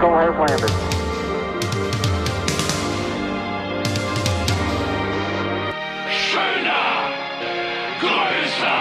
[0.00, 0.70] Eagle has landed.
[6.08, 7.10] Schöner,
[8.00, 8.78] größer.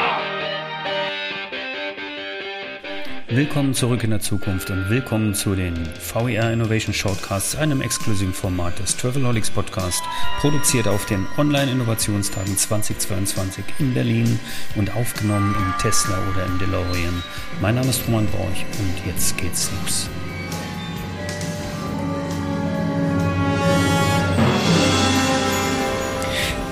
[3.28, 8.79] Willkommen zurück in der Zukunft und willkommen zu den VER Innovation Shortcasts, einem exklusiven Format
[8.79, 10.01] des Travelholics Podcast,
[10.39, 14.39] produziert auf den Online-Innovationstagen 2022 in Berlin
[14.75, 17.23] und aufgenommen im Tesla oder im DeLorean.
[17.61, 20.09] Mein Name ist Roman Borch und jetzt geht's los.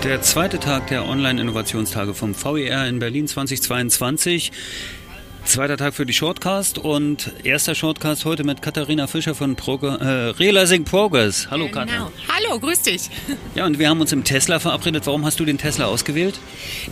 [0.08, 4.54] Der zweite Tag der Online-Innovationstage vom VER in Berlin 2022.
[5.48, 9.88] Zweiter Tag für die Shortcast und erster Shortcast heute mit Katharina Fischer von Prog äh,
[9.88, 11.48] Realizing Progress.
[11.50, 11.80] Hallo genau.
[11.80, 12.12] Katharina.
[12.28, 13.04] Hallo, grüß dich.
[13.56, 15.08] Ja, und wir haben uns im Tesla verabredet.
[15.08, 16.40] Warum hast du den Tesla ausgewählt?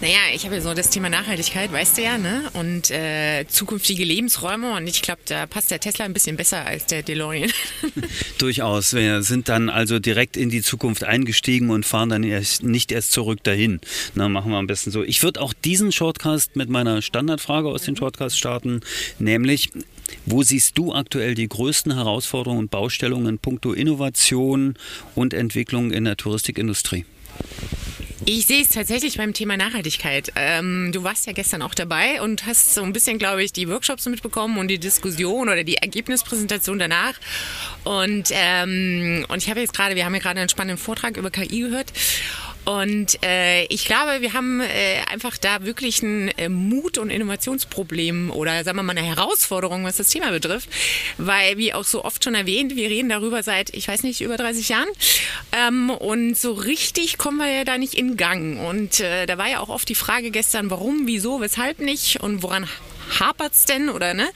[0.01, 2.49] Naja, ich habe ja so das Thema Nachhaltigkeit, weißt du ja, ne?
[2.53, 6.87] Und äh, zukünftige Lebensräume und ich glaube, da passt der Tesla ein bisschen besser als
[6.87, 7.51] der DeLorean.
[8.39, 8.95] Durchaus.
[8.95, 13.11] Wir sind dann also direkt in die Zukunft eingestiegen und fahren dann erst, nicht erst
[13.11, 13.79] zurück dahin.
[14.15, 15.03] Na, machen wir am besten so.
[15.03, 18.81] Ich würde auch diesen Shortcast mit meiner Standardfrage aus den Shortcasts starten,
[19.17, 19.71] nämlich
[20.27, 24.75] wo siehst du aktuell die größten Herausforderungen und Baustellungen in puncto Innovation
[25.15, 27.05] und Entwicklung in der Touristikindustrie?
[28.27, 30.31] Ich sehe es tatsächlich beim Thema Nachhaltigkeit.
[30.35, 33.67] Ähm, du warst ja gestern auch dabei und hast so ein bisschen, glaube ich, die
[33.67, 37.13] Workshops mitbekommen und die Diskussion oder die Ergebnispräsentation danach.
[37.83, 41.29] Und, ähm, und ich habe jetzt gerade, wir haben ja gerade einen spannenden Vortrag über
[41.29, 41.91] KI gehört.
[42.65, 48.31] Und äh, ich glaube, wir haben äh, einfach da wirklich ein äh, Mut- und Innovationsproblem
[48.31, 50.69] oder sagen wir mal eine Herausforderung, was das Thema betrifft.
[51.17, 54.37] Weil, wie auch so oft schon erwähnt, wir reden darüber seit, ich weiß nicht, über
[54.37, 54.89] 30 Jahren.
[55.51, 58.59] Ähm, und so richtig kommen wir ja da nicht in Gang.
[58.59, 62.41] Und äh, da war ja auch oft die Frage gestern, warum, wieso, weshalb nicht und
[62.41, 62.67] woran
[63.19, 64.29] hapert's denn oder ne?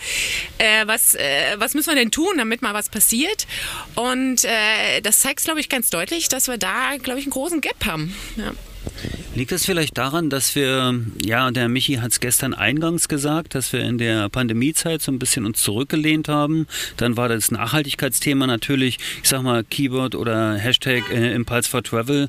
[0.58, 3.48] Äh, was, äh, was müssen wir denn tun, damit mal was passiert?
[3.95, 7.62] Und äh, das zeigt, glaube ich, ganz deutlich, dass wir da, glaube ich, einen großen
[7.62, 8.16] Gap haben.
[8.36, 8.52] Ja.
[9.39, 13.72] Liegt es vielleicht daran, dass wir, ja, der Michi hat es gestern eingangs gesagt, dass
[13.72, 16.67] wir in der Pandemiezeit so ein bisschen uns zurückgelehnt haben.
[16.97, 22.28] Dann war das Nachhaltigkeitsthema natürlich, ich sag mal, Keyword oder Hashtag äh, Impulse for Travel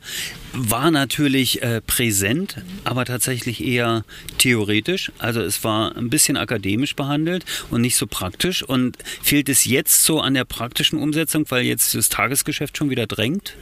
[0.53, 4.05] war natürlich äh, präsent, aber tatsächlich eher
[4.39, 5.13] theoretisch.
[5.19, 8.63] Also es war ein bisschen akademisch behandelt und nicht so praktisch.
[8.63, 13.07] Und fehlt es jetzt so an der praktischen Umsetzung, weil jetzt das Tagesgeschäft schon wieder
[13.07, 13.57] drängt?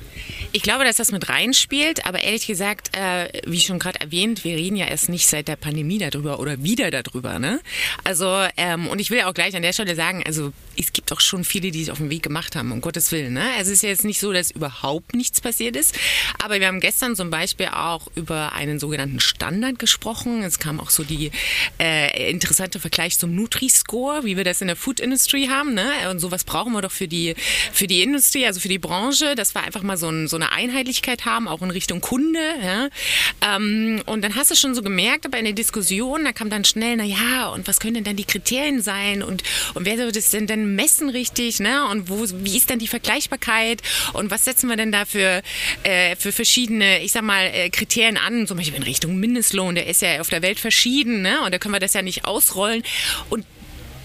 [0.52, 4.56] Ich glaube, dass das mit reinspielt, aber ehrlich gesagt, äh, wie schon gerade erwähnt, wir
[4.56, 7.38] reden ja erst nicht seit der Pandemie darüber oder wieder darüber.
[7.38, 7.60] Ne?
[8.04, 11.12] Also, ähm, und ich will ja auch gleich an der Stelle sagen, also es gibt
[11.12, 13.34] auch schon viele, die es auf den Weg gemacht haben, um Gottes Willen.
[13.34, 13.44] Ne?
[13.56, 15.98] Also es ist ja jetzt nicht so, dass überhaupt nichts passiert ist,
[16.42, 20.42] aber wir haben gestern zum Beispiel auch über einen sogenannten Standard gesprochen.
[20.42, 21.30] Es kam auch so die
[21.80, 25.74] äh, interessante Vergleich zum Nutri-Score, wie wir das in der Food Industry haben.
[25.74, 26.10] Ne?
[26.10, 27.34] Und sowas brauchen wir doch für die,
[27.72, 30.52] für die Industrie, also für die Branche, dass wir einfach mal so, ein, so eine
[30.52, 32.40] Einheitlichkeit haben, auch in Richtung Kunde.
[32.62, 32.88] Ja?
[33.42, 36.64] Ähm, und dann hast du schon so gemerkt, aber in der Diskussion, da kam dann
[36.64, 39.42] schnell, na ja, und was können denn dann die Kriterien sein und,
[39.74, 41.88] und wer soll das denn dann messen richtig, ne?
[41.88, 45.42] Und wo, wie ist denn die Vergleichbarkeit und was setzen wir denn da für,
[45.82, 49.86] äh, für verschiedene, ich sag mal, äh, Kriterien an, zum Beispiel in Richtung Mindestlohn, der
[49.86, 51.42] ist ja auf der Welt verschieden, ne?
[51.42, 52.82] Und da können wir das ja nicht ausrollen.
[53.30, 53.44] Und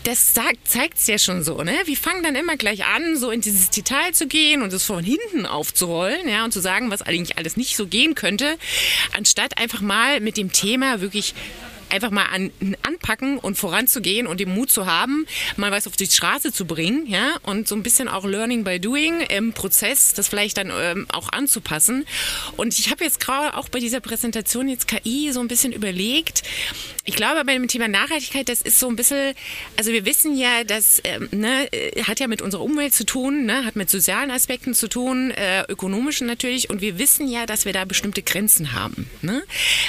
[0.04, 1.74] das zeigt es ja schon so, ne?
[1.86, 5.04] Wir fangen dann immer gleich an, so in dieses Detail zu gehen und es von
[5.04, 8.58] hinten aufzurollen, ja, und zu sagen, was eigentlich alles nicht so gehen könnte,
[9.16, 11.34] anstatt einfach mal mit dem Thema wirklich
[11.94, 15.28] einfach mal an, anpacken und voranzugehen und den Mut zu haben,
[15.58, 18.80] mal was auf die Straße zu bringen, ja, und so ein bisschen auch Learning by
[18.80, 22.06] Doing im Prozess, das vielleicht dann ähm, auch anzupassen.
[22.58, 26.42] Und ich habe jetzt gerade auch bei dieser Präsentation jetzt KI so ein bisschen überlegt.
[27.06, 29.36] Ich glaube, bei dem Thema Nachhaltigkeit, das ist so ein bisschen,
[29.78, 31.70] also wir wissen ja, das ähm, ne,
[32.08, 35.64] hat ja mit unserer Umwelt zu tun, ne, hat mit sozialen Aspekten zu tun, äh,
[35.70, 39.08] ökonomischen natürlich, und wir wissen ja, dass wir da bestimmte Grenzen haben.
[39.22, 39.44] Ne?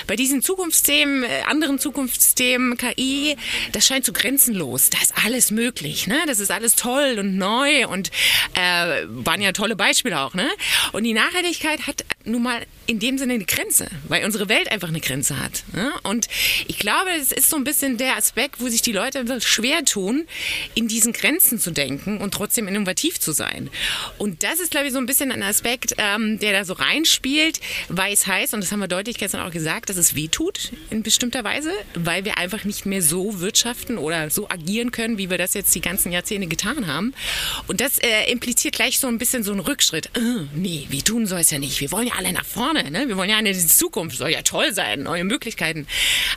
[0.06, 3.37] Bei diesen Zukunftsthemen, äh, anderen Zukunftsthemen, KI,
[3.72, 4.91] das scheint so grenzenlos.
[4.91, 6.06] Da ist alles möglich.
[6.06, 6.19] Ne?
[6.27, 8.10] Das ist alles toll und neu und
[8.55, 10.35] äh, waren ja tolle Beispiele auch.
[10.35, 10.49] Ne?
[10.93, 14.88] Und die Nachhaltigkeit hat nun mal in dem Sinne eine Grenze, weil unsere Welt einfach
[14.88, 15.64] eine Grenze hat.
[15.73, 15.93] Ne?
[16.02, 16.29] Und
[16.67, 20.26] ich glaube, es ist so ein bisschen der Aspekt, wo sich die Leute schwer tun,
[20.75, 23.70] in diesen Grenzen zu denken und trotzdem innovativ zu sein.
[24.19, 27.61] Und das ist, glaube ich, so ein bisschen ein Aspekt, ähm, der da so reinspielt,
[27.88, 30.73] weil es heißt, und das haben wir deutlich gestern auch gesagt, dass es weh tut
[30.91, 35.31] in bestimmter Weise, weil wir einfach nicht mehr so wirtschaften oder so agieren können, wie
[35.31, 37.14] wir das jetzt die ganzen Jahrzehnte getan haben.
[37.66, 40.06] Und das äh, impliziert gleich so ein bisschen so einen Rückschritt.
[40.16, 41.81] Äh, nee, wir tun soll es ja nicht.
[41.81, 42.90] Wir wollen ja alle nach vorne.
[42.90, 43.08] Ne?
[43.08, 44.16] Wir wollen ja in die Zukunft.
[44.16, 45.86] Soll ja toll sein, neue Möglichkeiten.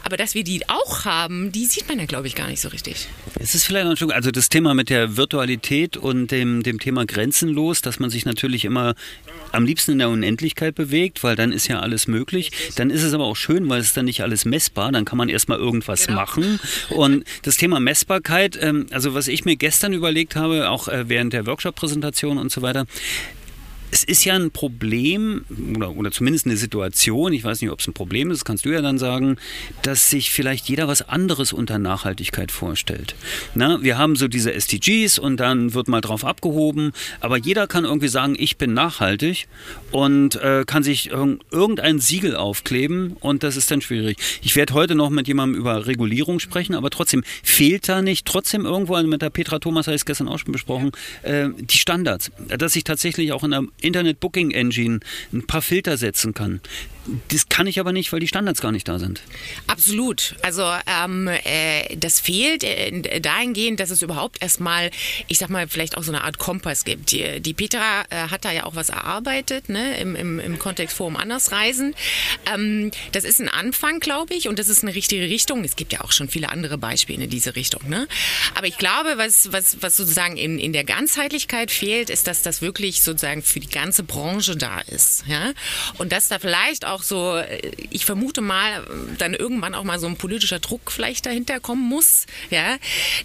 [0.04, 2.70] Aber dass wir die auch haben, die sieht man ja, glaube ich, gar nicht so
[2.70, 3.08] richtig.
[3.40, 7.06] Es ist vielleicht noch schon, also das Thema mit der Virtualität und dem, dem Thema
[7.06, 8.96] grenzenlos, dass man sich natürlich immer
[9.52, 12.52] am liebsten in der Unendlichkeit bewegt, weil dann ist ja alles möglich.
[12.76, 14.92] Dann ist es aber auch schön, weil es dann nicht alles messbar.
[14.92, 16.20] Dann kann man erstmal irgendwas genau.
[16.20, 16.60] machen.
[16.90, 21.34] Und das Thema Messbarkeit, ähm, also was ich mir gestern überlegt habe, auch äh, während
[21.34, 22.86] der Workshop-Präsentation und so weiter,
[23.92, 25.46] es ist ja ein Problem
[25.76, 28.70] oder, oder zumindest eine Situation, ich weiß nicht, ob es ein Problem ist, kannst du
[28.70, 29.38] ja dann sagen,
[29.82, 33.16] dass sich vielleicht jeder was anderes unter Nachhaltigkeit vorstellt.
[33.56, 36.92] Na, wir haben so diese SDGs und dann wird mal drauf abgehoben,
[37.22, 39.48] aber jeder kann irgendwie sagen, ich bin nachhaltig
[39.92, 44.18] und äh, kann sich irgendein Siegel aufkleben und das ist dann schwierig.
[44.42, 48.66] Ich werde heute noch mit jemandem über Regulierung sprechen, aber trotzdem fehlt da nicht trotzdem
[48.66, 50.92] irgendwo, also mit der Petra Thomas habe ich es gestern auch schon besprochen,
[51.24, 55.00] äh, die Standards, dass ich tatsächlich auch in der Internet Booking Engine
[55.32, 56.62] ein paar Filter setzen kann.
[57.30, 59.22] Das kann ich aber nicht, weil die Standards gar nicht da sind.
[59.68, 60.36] Absolut.
[60.42, 64.92] Also ähm, äh, das fehlt äh, dahingehend, dass es überhaupt erstmal,
[65.28, 67.12] ich sag mal, vielleicht auch so eine Art Kompass gibt.
[67.12, 70.96] Die, die Petra äh, hat da ja auch was erarbeitet, ne, im, im, im Kontext
[70.98, 71.96] Forum Andersreisen.
[72.54, 75.64] Ähm, das ist ein Anfang, glaube ich, und das ist eine richtige Richtung.
[75.64, 77.88] Es gibt ja auch schon viele andere Beispiele in diese Richtung.
[77.90, 78.08] Ne?
[78.56, 82.62] Aber ich glaube, was, was, was sozusagen in, in der Ganzheitlichkeit fehlt, ist, dass das
[82.62, 85.26] wirklich sozusagen für die ganze Branche da ist.
[85.28, 85.54] Ja?
[85.98, 88.86] Und dass da vielleicht auch auch so, äh, ich vermute mal,
[89.20, 92.78] dann irgendwann auch mal so ein politischer Druck vielleicht dahinter kommen muss, ja,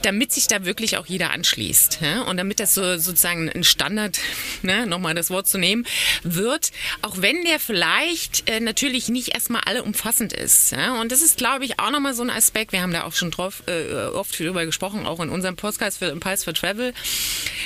[0.02, 2.00] damit sich da wirklich auch jeder anschließt.
[2.02, 4.18] Ja, und damit das so sozusagen ein Standard,
[4.62, 5.86] ne, nochmal das Wort zu nehmen,
[6.22, 6.70] wird,
[7.00, 10.72] auch wenn der vielleicht äh, natürlich nicht erstmal alle umfassend ist.
[10.72, 13.14] Ja, und das ist, glaube ich, auch nochmal so ein Aspekt, wir haben da auch
[13.14, 16.92] schon drauf, äh, oft darüber gesprochen, auch in unserem Podcast für Impulse for Travel.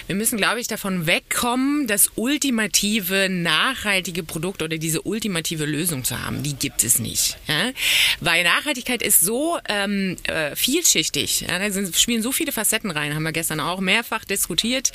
[0.07, 6.05] Wir müssen, glaube ich, davon wegkommen, das ultimative, nachhaltige Produkt oder diese ultimative Lösung Lösung
[6.05, 6.43] zu haben.
[6.43, 7.37] Die gibt es nicht.
[7.47, 7.73] Ja?
[8.21, 11.43] Weil Nachhaltigkeit ist so ähm, äh, vielschichtig.
[11.43, 11.59] Ja?
[11.59, 14.93] Da sind, spielen so viele Facetten rein, haben wir gestern auch mehrfach diskutiert.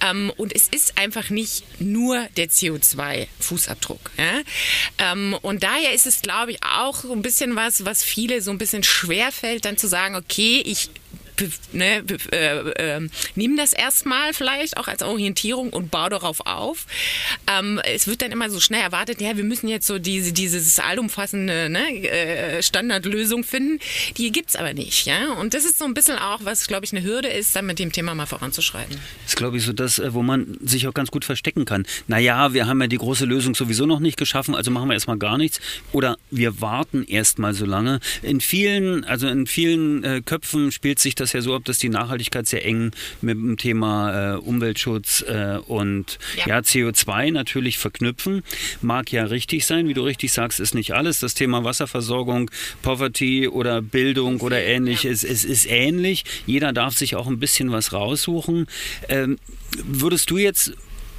[0.00, 4.10] Ähm, und es ist einfach nicht nur der CO2-Fußabdruck.
[4.16, 5.12] Ja?
[5.12, 8.58] Ähm, und daher ist es, glaube ich, auch ein bisschen was, was viele so ein
[8.58, 10.90] bisschen schwerfällt, dann zu sagen, okay, ich
[11.72, 16.86] ne, äh, äh, nimm das erstmal vielleicht auch als Orientierung und bau darauf auf.
[17.46, 20.78] Ähm, es wird dann immer so schnell erwartet, ja, wir müssen jetzt so diese dieses
[20.78, 23.80] allumfassende ne, äh, Standardlösung finden.
[24.16, 25.32] Die gibt's aber nicht, ja.
[25.32, 27.78] Und das ist so ein bisschen auch, was glaube ich eine Hürde ist, dann mit
[27.78, 28.96] dem Thema mal voranzuschreiten.
[29.22, 31.86] Das ist glaube ich so das, äh, wo man sich auch ganz gut verstecken kann.
[32.06, 35.18] Naja, wir haben ja die große Lösung sowieso noch nicht geschaffen, also machen wir erstmal
[35.18, 35.60] gar nichts.
[35.92, 38.00] Oder wir warten erstmal so lange.
[38.22, 41.78] In vielen, also in vielen äh, Köpfen spielt sich das das ja so ab, dass
[41.78, 46.46] die Nachhaltigkeit sehr eng mit dem Thema äh, Umweltschutz äh, und ja.
[46.46, 46.58] ja.
[46.58, 48.42] CO2 natürlich verknüpfen.
[48.82, 51.20] Mag ja richtig sein, wie du richtig sagst, ist nicht alles.
[51.20, 52.50] Das Thema Wasserversorgung,
[52.82, 55.10] Poverty oder Bildung oder ähnlich, ja.
[55.10, 56.24] es, es ist ähnlich.
[56.46, 58.66] Jeder darf sich auch ein bisschen was raussuchen.
[59.08, 59.38] Ähm,
[59.84, 60.74] würdest du jetzt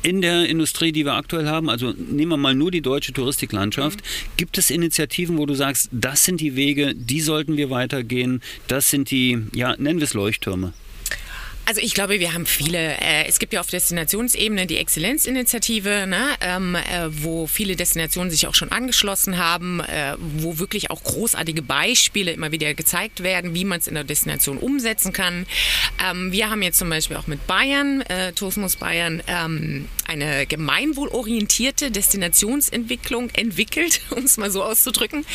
[0.05, 4.01] in der Industrie, die wir aktuell haben, also nehmen wir mal nur die deutsche Touristiklandschaft,
[4.01, 4.29] mhm.
[4.37, 8.91] gibt es Initiativen, wo du sagst, das sind die Wege, die sollten wir weitergehen, das
[8.91, 10.73] sind die, ja, nennen wir es Leuchttürme?
[11.67, 12.77] Also ich glaube, wir haben viele.
[12.77, 18.45] Äh, es gibt ja auf Destinationsebene die Exzellenzinitiative, ne, ähm, äh, wo viele Destinationen sich
[18.45, 23.65] auch schon angeschlossen haben, äh, wo wirklich auch großartige Beispiele immer wieder gezeigt werden, wie
[23.65, 25.47] man es in der Destination umsetzen kann.
[26.07, 31.89] Ähm, wir haben jetzt zum Beispiel auch mit Bayern, äh, Tourismus Bayern, ähm, eine gemeinwohlorientierte
[31.89, 35.25] Destinationsentwicklung entwickelt, um es mal so auszudrücken,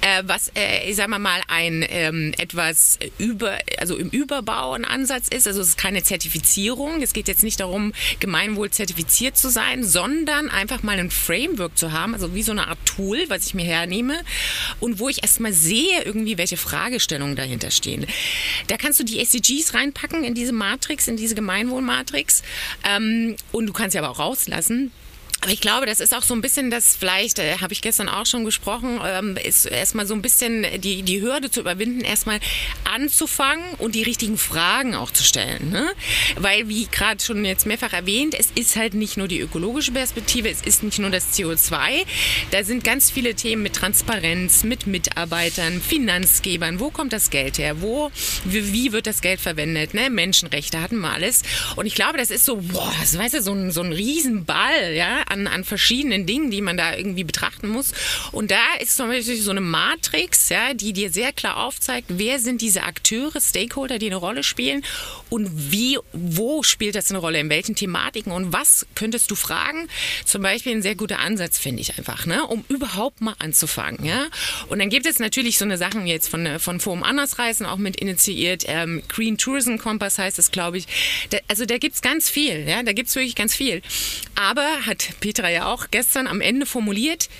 [0.00, 5.28] äh, was, äh, ich sag mal ein ähm, etwas über, also im Überbau ein Ansatz
[5.28, 5.46] ist.
[5.46, 7.02] Also ist keine Zertifizierung.
[7.02, 11.92] Es geht jetzt nicht darum, gemeinwohl zertifiziert zu sein, sondern einfach mal ein Framework zu
[11.92, 14.20] haben, also wie so eine Art Tool, was ich mir hernehme
[14.80, 18.06] und wo ich erstmal sehe, irgendwie, welche Fragestellungen dahinter stehen.
[18.68, 22.42] Da kannst du die SDGs reinpacken in diese Matrix, in diese Gemeinwohlmatrix.
[22.84, 24.92] Ähm, und du kannst sie aber auch rauslassen.
[25.44, 28.08] Aber ich glaube, das ist auch so ein bisschen das, vielleicht äh, habe ich gestern
[28.08, 32.40] auch schon gesprochen, ähm, ist erstmal so ein bisschen die, die Hürde zu überwinden, erstmal
[32.84, 35.68] anzufangen und die richtigen Fragen auch zu stellen.
[35.68, 35.92] Ne?
[36.36, 40.48] Weil, wie gerade schon jetzt mehrfach erwähnt, es ist halt nicht nur die ökologische Perspektive,
[40.48, 42.06] es ist nicht nur das CO2.
[42.50, 46.80] Da sind ganz viele Themen mit Transparenz, mit Mitarbeitern, Finanzgebern.
[46.80, 47.82] Wo kommt das Geld her?
[47.82, 48.10] Wo,
[48.46, 49.92] wie, wie wird das Geld verwendet?
[49.92, 50.08] Ne?
[50.08, 51.42] Menschenrechte hatten wir alles.
[51.76, 54.94] Und ich glaube, das ist so, boah, das weißt du, so ein, so ein Riesenball,
[54.94, 57.92] ja, an, an verschiedenen Dingen, die man da irgendwie betrachten muss.
[58.32, 62.38] Und da ist zum Beispiel so eine Matrix, ja, die dir sehr klar aufzeigt, wer
[62.38, 64.82] sind diese Akteure, Stakeholder, die eine Rolle spielen
[65.30, 69.88] und wie, wo spielt das eine Rolle, in welchen Thematiken und was könntest du fragen?
[70.24, 74.04] Zum Beispiel ein sehr guter Ansatz, finde ich einfach, ne, um überhaupt mal anzufangen.
[74.04, 74.26] Ja?
[74.68, 77.96] Und dann gibt es natürlich so eine Sachen jetzt von, von Forum Andersreisen auch mit
[77.96, 78.64] initiiert.
[78.66, 80.86] Ähm, Green Tourism Compass heißt es, glaube ich.
[81.30, 83.82] Da, also da gibt es ganz viel, ja, da gibt es wirklich ganz viel.
[84.34, 87.30] Aber hat Petra ja auch gestern am Ende formuliert,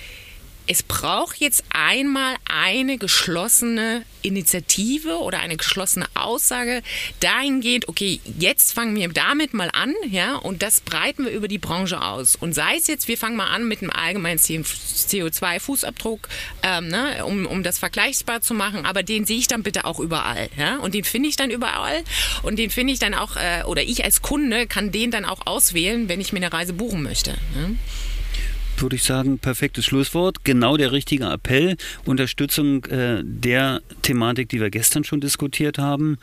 [0.67, 6.81] es braucht jetzt einmal eine geschlossene Initiative oder eine geschlossene Aussage
[7.19, 11.59] dahingehend, okay, jetzt fangen wir damit mal an, ja, und das breiten wir über die
[11.59, 12.35] Branche aus.
[12.35, 16.27] Und sei es jetzt, wir fangen mal an mit einem allgemeinen CO2-Fußabdruck,
[16.63, 19.99] ähm, ne, um, um das vergleichbar zu machen, aber den sehe ich dann bitte auch
[19.99, 22.03] überall, ja, und den finde ich dann überall
[22.41, 25.45] und den finde ich dann auch, äh, oder ich als Kunde kann den dann auch
[25.45, 27.31] auswählen, wenn ich mir eine Reise buchen möchte.
[27.31, 27.69] Ja
[28.81, 30.43] würde ich sagen, perfektes Schlusswort.
[30.43, 31.77] Genau der richtige Appell.
[32.05, 36.17] Unterstützung äh, der Thematik, die wir gestern schon diskutiert haben.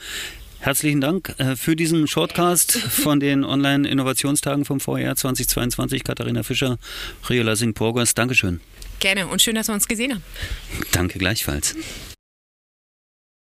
[0.61, 6.04] Herzlichen Dank äh, für diesen Shortcast von den Online-Innovationstagen vom Vorjahr 2022.
[6.04, 6.78] Katharina Fischer,
[7.28, 8.14] Rio Lassing-Porgas.
[8.14, 8.61] Dankeschön.
[9.00, 10.23] Gerne und schön, dass wir uns gesehen haben.
[10.92, 11.75] Danke gleichfalls.